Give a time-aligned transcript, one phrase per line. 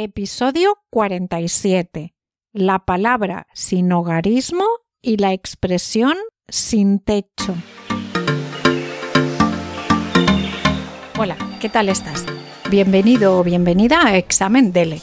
[0.00, 2.14] Episodio 47.
[2.52, 4.64] La palabra sin hogarismo
[5.02, 6.14] y la expresión
[6.46, 7.56] sin techo.
[11.18, 12.24] Hola, ¿qué tal estás?
[12.70, 15.02] Bienvenido o bienvenida a Examen Dele,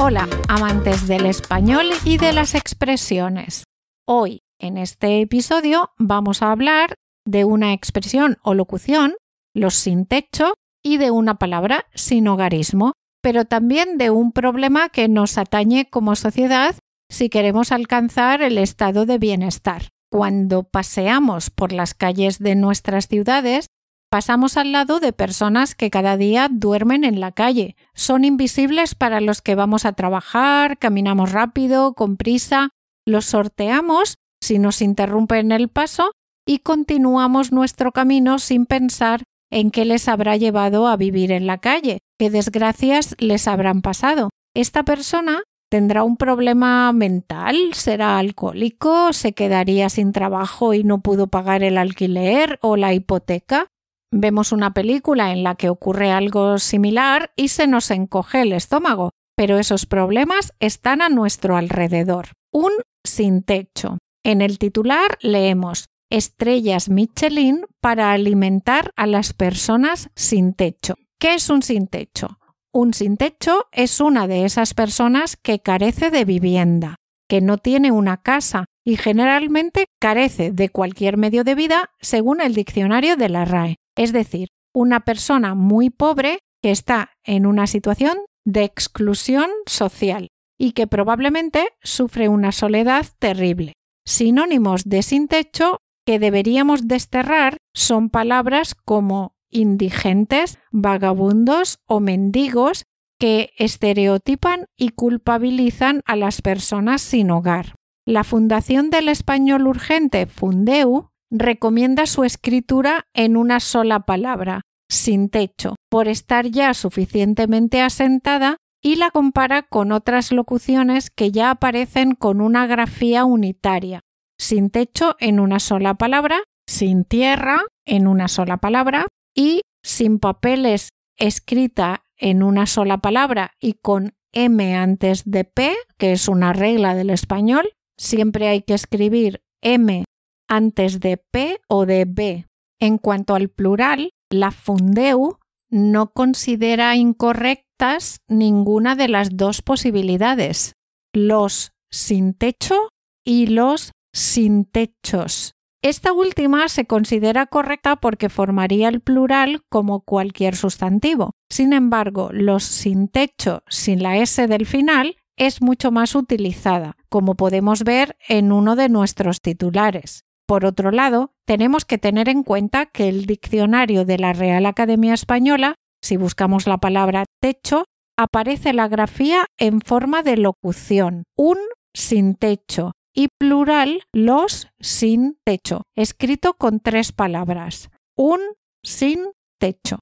[0.00, 3.62] Hola, amantes del español y de las expresiones.
[4.04, 9.14] Hoy, en este episodio, vamos a hablar de una expresión o locución,
[9.54, 15.08] los sin techo, y de una palabra sin hogarismo, pero también de un problema que
[15.08, 16.76] nos atañe como sociedad
[17.08, 19.88] si queremos alcanzar el estado de bienestar.
[20.10, 23.68] Cuando paseamos por las calles de nuestras ciudades,
[24.12, 27.76] Pasamos al lado de personas que cada día duermen en la calle.
[27.94, 32.68] Son invisibles para los que vamos a trabajar, caminamos rápido, con prisa,
[33.06, 36.12] los sorteamos si nos interrumpen el paso
[36.46, 41.56] y continuamos nuestro camino sin pensar en qué les habrá llevado a vivir en la
[41.56, 44.30] calle, qué desgracias les habrán pasado.
[44.54, 51.26] Esta persona tendrá un problema mental, será alcohólico, se quedaría sin trabajo y no pudo
[51.26, 53.66] pagar el alquiler o la hipoteca,
[54.14, 59.10] Vemos una película en la que ocurre algo similar y se nos encoge el estómago,
[59.34, 62.28] pero esos problemas están a nuestro alrededor.
[62.52, 63.96] Un sin techo.
[64.22, 70.94] En el titular leemos Estrellas Michelin para alimentar a las personas sin techo.
[71.22, 72.40] ¿Qué es un sin techo?
[72.72, 76.96] Un sin techo es una de esas personas que carece de vivienda,
[77.28, 82.54] que no tiene una casa y generalmente carece de cualquier medio de vida según el
[82.54, 88.18] diccionario de la RAE es decir, una persona muy pobre que está en una situación
[88.44, 90.26] de exclusión social
[90.58, 93.74] y que probablemente sufre una soledad terrible.
[94.04, 102.84] Sinónimos de sin techo que deberíamos desterrar son palabras como indigentes, vagabundos o mendigos
[103.18, 107.76] que estereotipan y culpabilizan a las personas sin hogar.
[108.04, 115.76] La Fundación del Español Urgente, Fundeu, recomienda su escritura en una sola palabra, sin techo,
[115.88, 122.40] por estar ya suficientemente asentada y la compara con otras locuciones que ya aparecen con
[122.40, 124.00] una grafía unitaria,
[124.36, 130.90] sin techo en una sola palabra, sin tierra en una sola palabra y sin papeles
[131.18, 136.94] escrita en una sola palabra y con M antes de P, que es una regla
[136.94, 140.04] del español, siempre hay que escribir M
[140.48, 142.46] antes de P o de B.
[142.80, 145.38] En cuanto al plural, la Fundeu
[145.70, 150.74] no considera incorrectas ninguna de las dos posibilidades,
[151.12, 152.88] los sin techo
[153.24, 155.54] y los sin techos.
[155.82, 161.32] Esta última se considera correcta porque formaría el plural como cualquier sustantivo.
[161.50, 167.34] Sin embargo, los sin techo sin la S del final es mucho más utilizada, como
[167.34, 170.24] podemos ver en uno de nuestros titulares.
[170.46, 175.14] Por otro lado, tenemos que tener en cuenta que el diccionario de la Real Academia
[175.14, 181.58] Española, si buscamos la palabra techo, aparece la grafía en forma de locución, un
[181.92, 188.40] sin techo, y plural los sin techo, escrito con tres palabras, un
[188.82, 189.20] sin
[189.58, 189.98] techo.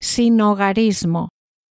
[0.00, 1.30] Sin hogarismo.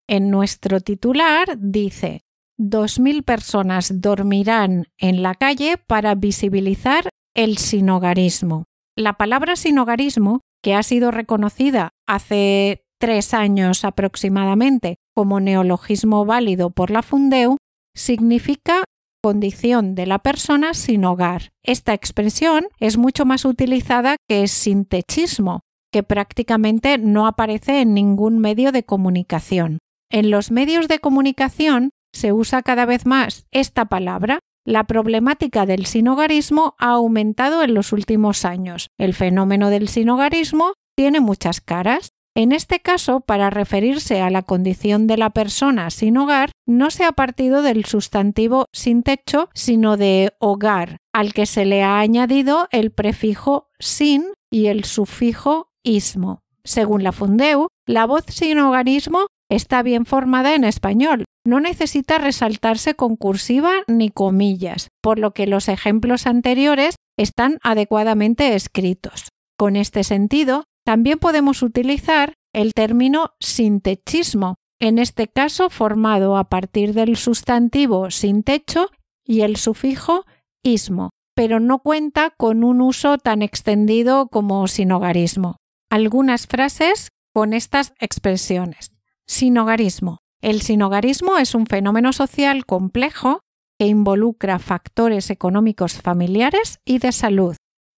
[0.07, 2.21] En nuestro titular dice
[2.59, 8.65] 2.000 personas dormirán en la calle para visibilizar el sinogarismo.
[8.97, 16.91] La palabra sinogarismo, que ha sido reconocida hace tres años aproximadamente como neologismo válido por
[16.91, 17.55] la Fundeu,
[17.95, 18.83] significa
[19.21, 21.51] condición de la persona sin hogar.
[21.63, 25.61] Esta expresión es mucho más utilizada que sintechismo,
[25.91, 29.79] que prácticamente no aparece en ningún medio de comunicación.
[30.11, 34.39] En los medios de comunicación se usa cada vez más esta palabra
[34.69, 38.89] la problemática del sinogarismo ha aumentado en los últimos años.
[38.99, 42.11] El fenómeno del sinogarismo tiene muchas caras.
[42.39, 47.03] En este caso, para referirse a la condición de la persona sin hogar, no se
[47.03, 52.69] ha partido del sustantivo sin techo, sino de hogar, al que se le ha añadido
[52.71, 56.39] el prefijo sin y el sufijo ismo.
[56.63, 62.93] Según la Fundeu, la voz sin hogarismo está bien formada en español, no necesita resaltarse
[62.93, 69.27] con cursiva ni comillas, por lo que los ejemplos anteriores están adecuadamente escritos.
[69.57, 76.95] Con este sentido, también podemos utilizar el término sintechismo, en este caso formado a partir
[76.95, 78.89] del sustantivo sin techo
[79.23, 80.25] y el sufijo
[80.63, 85.57] ismo, pero no cuenta con un uso tan extendido como sinogarismo.
[85.91, 88.91] Algunas frases con estas expresiones.
[89.27, 90.21] Sinogarismo.
[90.41, 93.41] El sinogarismo es un fenómeno social complejo
[93.77, 97.55] que involucra factores económicos familiares y de salud.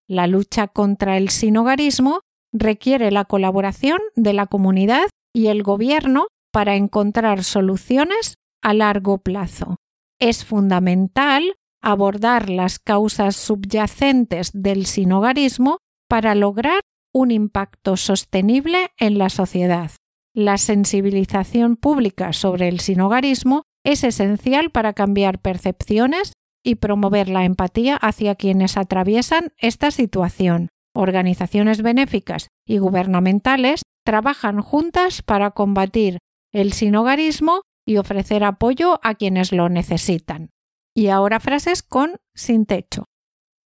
[0.09, 2.19] La lucha contra el sinogarismo
[2.53, 9.77] requiere la colaboración de la comunidad y el gobierno para encontrar soluciones a largo plazo.
[10.19, 16.81] Es fundamental abordar las causas subyacentes del sinogarismo para lograr
[17.13, 19.91] un impacto sostenible en la sociedad.
[20.33, 26.33] La sensibilización pública sobre el sinogarismo es esencial para cambiar percepciones
[26.63, 30.69] y promover la empatía hacia quienes atraviesan esta situación.
[30.93, 36.17] Organizaciones benéficas y gubernamentales trabajan juntas para combatir
[36.51, 40.49] el sinogarismo y ofrecer apoyo a quienes lo necesitan.
[40.95, 43.05] Y ahora frases con sin techo.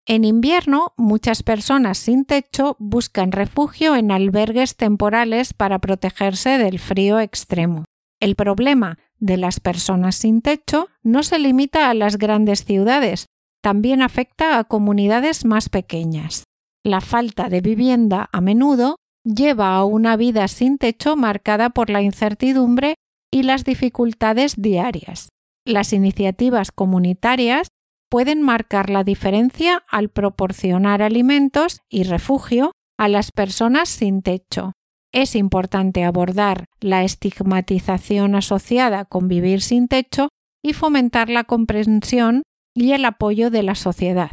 [0.07, 7.19] En invierno, muchas personas sin techo buscan refugio en albergues temporales para protegerse del frío
[7.19, 7.85] extremo.
[8.19, 13.25] El problema de las personas sin techo no se limita a las grandes ciudades,
[13.63, 16.44] también afecta a comunidades más pequeñas.
[16.85, 22.03] La falta de vivienda a menudo lleva a una vida sin techo marcada por la
[22.03, 22.93] incertidumbre
[23.31, 25.29] y las dificultades diarias.
[25.65, 27.69] Las iniciativas comunitarias
[28.07, 34.73] pueden marcar la diferencia al proporcionar alimentos y refugio a las personas sin techo.
[35.11, 40.29] Es importante abordar la estigmatización asociada con vivir sin techo
[40.63, 42.43] y fomentar la comprensión
[42.75, 44.29] y el apoyo de la sociedad.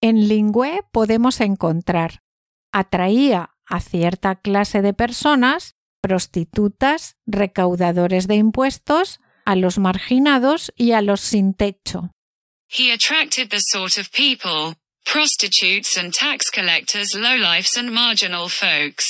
[0.00, 2.22] En Lingüe podemos encontrar
[2.72, 11.00] atraía a cierta clase de personas, prostitutas, recaudadores de impuestos, a los marginados y a
[11.00, 12.10] los sin techo.
[12.68, 19.06] He attracted the sort of people, prostitutes and tax collectors, lowlifes and marginal folks.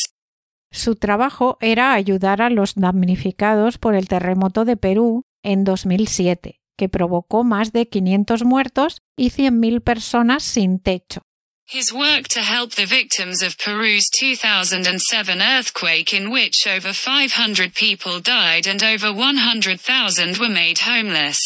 [0.71, 6.89] Su trabajo era ayudar a los damnificados por el terremoto de Perú en 2007, que
[6.89, 11.23] provocó más de 500 muertos y 100.000 personas sin techo.
[11.69, 18.21] His work to help the victims of Peru's 2007 earthquake in which over 500 people
[18.21, 21.41] died and over 100,000 were made homeless.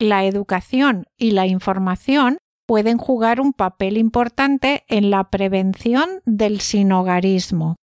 [0.00, 7.76] La educación y la información pueden jugar un papel importante en la prevención del sinogarismo.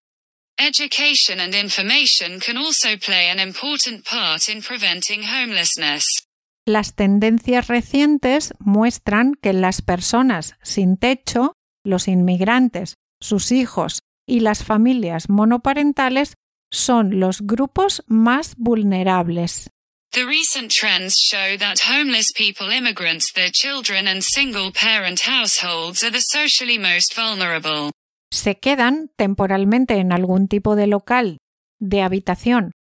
[0.58, 6.25] Education and information can also play an important part in preventing homelessness.
[6.68, 11.54] Las tendencias recientes muestran que las personas sin techo,
[11.84, 16.34] los inmigrantes, sus hijos y las familias monoparentales
[16.72, 19.70] son los grupos más vulnerables.
[20.12, 26.12] The recent trends show that homeless people, immigrants, their children, and single parent households are
[26.12, 27.92] the socially most vulnerable.
[28.32, 31.38] Se quedan temporalmente en algún tipo de local
[31.80, 32.72] de habitación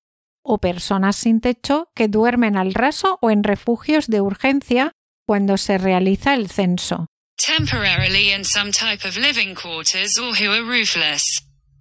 [0.44, 4.92] o personas sin techo que duermen al raso o en refugios de urgencia
[5.26, 7.06] cuando se realiza el censo.
[7.36, 11.24] Temporarily in some type of living quarters or who are roofless.